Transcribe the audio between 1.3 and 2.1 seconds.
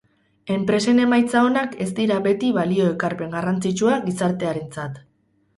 onak ez